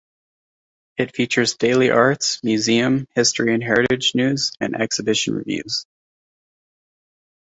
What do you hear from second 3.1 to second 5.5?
history and heritage news, and exhibition